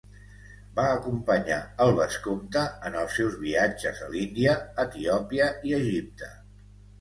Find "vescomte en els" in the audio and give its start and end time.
1.99-3.19